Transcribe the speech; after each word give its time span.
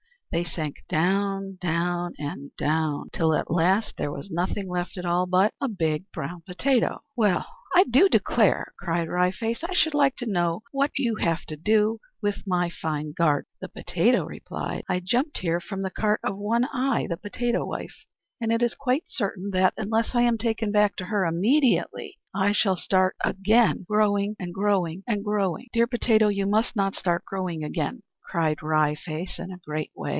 They 0.33 0.45
sank 0.45 0.77
down, 0.87 1.57
down, 1.59 2.13
and 2.17 2.55
down, 2.55 3.09
till 3.11 3.35
at 3.35 3.51
last 3.51 3.95
there 3.97 4.13
was 4.13 4.31
nothing 4.31 4.69
left 4.69 4.97
at 4.97 5.03
all 5.05 5.25
but 5.25 5.53
a 5.59 5.67
big 5.67 6.09
brown 6.13 6.41
potato! 6.45 7.01
"Well, 7.17 7.45
I 7.75 7.83
do 7.83 8.07
declare!" 8.07 8.71
cried 8.79 9.09
Wry 9.09 9.31
Face. 9.31 9.61
"I 9.61 9.73
should 9.73 9.93
like 9.93 10.15
to 10.19 10.25
know 10.25 10.61
what 10.71 10.91
you 10.97 11.15
have 11.17 11.43
to 11.47 11.57
do 11.57 11.99
with 12.21 12.47
my 12.47 12.69
fine 12.69 13.11
garden!" 13.11 13.47
The 13.59 13.67
potato 13.67 14.23
replied, 14.23 14.85
"I 14.87 15.01
jumped 15.01 15.39
here 15.39 15.59
from 15.59 15.81
the 15.81 15.89
cart 15.91 16.21
of 16.23 16.37
One 16.37 16.63
Eye, 16.71 17.07
the 17.09 17.17
potato 17.17 17.65
wife, 17.65 18.05
and 18.39 18.53
it 18.53 18.61
is 18.61 18.73
quite 18.73 19.03
certain 19.09 19.49
that, 19.51 19.73
unless 19.75 20.15
I 20.15 20.21
am 20.21 20.37
taken 20.37 20.71
back 20.71 20.95
to 20.95 21.05
her 21.07 21.25
immediately, 21.25 22.19
I 22.33 22.53
shall 22.53 22.77
start 22.77 23.17
again, 23.21 23.83
growing, 23.85 24.37
and 24.39 24.53
growing, 24.53 25.03
and 25.05 25.25
growing!" 25.25 25.67
"Dear 25.73 25.87
potato, 25.87 26.29
you 26.29 26.45
must 26.45 26.73
not 26.73 26.95
start 26.95 27.25
growing 27.25 27.65
again!" 27.65 28.03
cried 28.23 28.63
Wry 28.63 28.95
Face, 28.95 29.37
in 29.37 29.51
a 29.51 29.57
great 29.57 29.91
way. 29.93 30.09